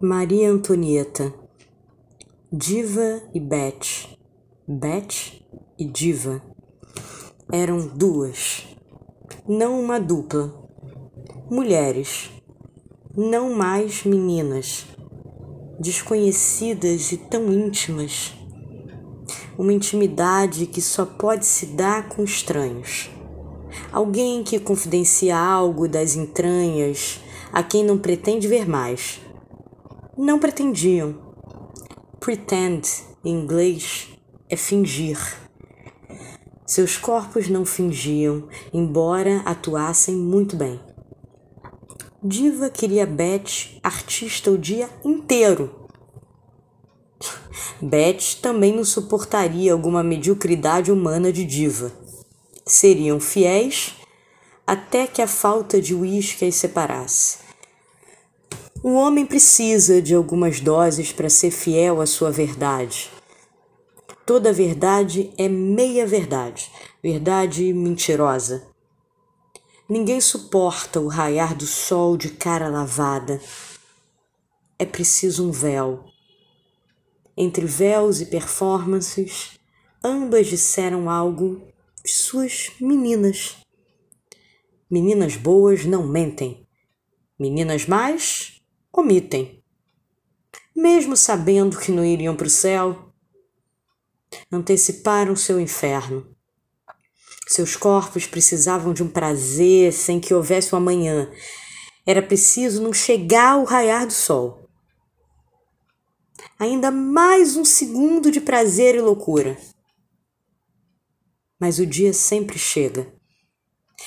[0.00, 1.34] Maria Antonieta,
[2.52, 4.16] Diva e Beth,
[4.64, 5.42] Beth
[5.76, 6.40] e Diva
[7.52, 8.64] eram duas,
[9.48, 10.54] não uma dupla,
[11.50, 12.30] mulheres,
[13.16, 14.86] não mais meninas,
[15.80, 18.36] desconhecidas e tão íntimas,
[19.58, 23.10] uma intimidade que só pode se dar com estranhos.
[23.90, 27.18] Alguém que confidencia algo das entranhas
[27.52, 29.26] a quem não pretende ver mais.
[30.18, 31.16] Não pretendiam.
[32.18, 32.82] Pretend,
[33.24, 34.08] em inglês,
[34.50, 35.18] é fingir.
[36.66, 40.80] Seus corpos não fingiam, embora atuassem muito bem.
[42.22, 45.88] Diva queria Beth artista o dia inteiro.
[47.80, 51.92] Beth também não suportaria alguma mediocridade humana de diva
[52.68, 53.94] seriam fiéis
[54.66, 57.47] até que a falta de uísque as separasse.
[58.80, 63.10] O homem precisa de algumas doses para ser fiel à sua verdade.
[64.24, 66.70] Toda verdade é meia verdade,
[67.02, 68.68] verdade mentirosa.
[69.88, 73.40] Ninguém suporta o raiar do sol de cara lavada.
[74.78, 76.04] É preciso um véu.
[77.36, 79.58] Entre véus e performances,
[80.04, 81.66] ambas disseram algo
[82.06, 83.56] suas meninas.
[84.88, 86.64] Meninas boas não mentem,
[87.36, 88.57] meninas más
[88.98, 89.62] omitem.
[90.74, 93.12] Mesmo sabendo que não iriam para o céu,
[94.50, 96.26] anteciparam seu inferno.
[97.48, 101.30] Seus corpos precisavam de um prazer sem que houvesse o um amanhã.
[102.06, 104.68] Era preciso não chegar ao raiar do sol.
[106.58, 109.56] Ainda mais um segundo de prazer e loucura
[111.58, 113.12] mas o dia sempre chega.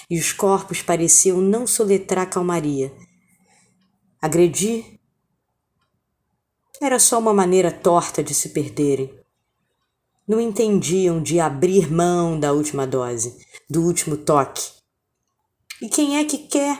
[0.10, 2.94] E os corpos pareciam não soletrar calmaria.
[4.22, 5.00] Agredir
[6.80, 9.20] era só uma maneira torta de se perderem.
[10.28, 14.74] Não entendiam de abrir mão da última dose, do último toque.
[15.82, 16.80] E quem é que quer?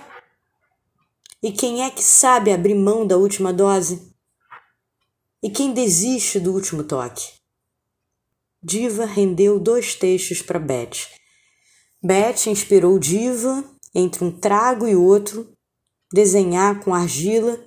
[1.42, 4.14] E quem é que sabe abrir mão da última dose?
[5.42, 7.28] E quem desiste do último toque?
[8.62, 11.10] Diva rendeu dois textos para Beth.
[12.04, 13.64] Beth inspirou Diva,
[13.96, 15.52] entre um trago e outro,
[16.12, 17.60] desenhar com argila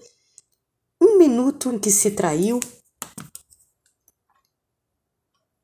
[1.00, 2.60] um minuto em que se traiu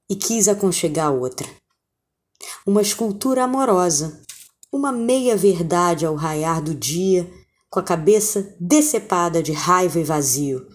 [0.09, 1.49] e quis aconchegar outra.
[2.67, 4.23] Uma escultura amorosa,
[4.73, 7.31] uma meia-verdade ao raiar do dia,
[7.69, 10.67] com a cabeça decepada de raiva e vazio.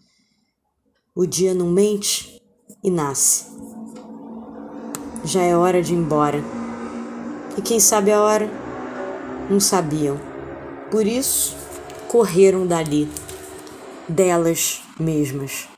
[1.13, 2.41] O dia não mente
[2.83, 3.55] e nasce
[5.25, 6.43] já é hora de ir embora.
[7.57, 8.49] E quem sabe a hora?
[9.49, 10.19] Não sabiam.
[10.91, 11.55] Por isso,
[12.07, 13.09] correram dali,
[14.07, 15.74] delas mesmas.